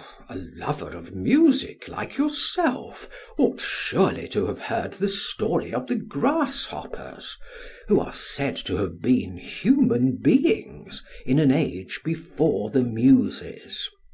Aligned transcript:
SOCRATES: 0.00 0.28
A 0.54 0.58
lover 0.58 0.96
of 0.96 1.14
music 1.14 1.86
like 1.86 2.16
yourself 2.16 3.06
ought 3.36 3.60
surely 3.60 4.26
to 4.28 4.46
have 4.46 4.58
heard 4.58 4.94
the 4.94 5.08
story 5.10 5.74
of 5.74 5.88
the 5.88 5.94
grasshoppers, 5.96 7.36
who 7.88 8.00
are 8.00 8.14
said 8.14 8.56
to 8.56 8.78
have 8.78 9.02
been 9.02 9.36
human 9.36 10.16
beings 10.16 11.04
in 11.26 11.38
an 11.38 11.50
age 11.52 12.00
before 12.02 12.70
the 12.70 12.82
Muses. 12.82 13.90